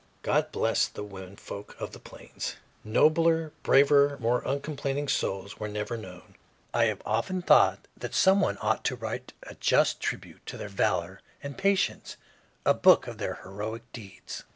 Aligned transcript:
God 0.23 0.51
bless 0.51 0.87
the 0.87 1.03
women 1.03 1.35
folks 1.35 1.75
of 1.79 1.91
the 1.91 1.99
Plains! 1.99 2.55
Nobler, 2.83 3.51
braver, 3.61 4.17
more 4.19 4.41
uncomplaining 4.47 5.07
souls 5.07 5.59
were 5.59 5.67
never 5.67 5.95
known. 5.95 6.33
I 6.73 6.85
have 6.85 7.03
often 7.05 7.43
thought 7.43 7.87
that 7.95 8.15
some 8.15 8.41
one 8.41 8.57
ought 8.63 8.83
to 8.85 8.95
write 8.95 9.33
a 9.43 9.53
just 9.53 9.99
tribute 10.01 10.43
to 10.47 10.57
their 10.57 10.69
valor 10.69 11.21
and 11.43 11.55
patience, 11.55 12.17
a 12.65 12.73
book 12.73 13.05
of 13.05 13.19
their 13.19 13.41
heroic 13.43 13.83
deeds. 13.93 14.43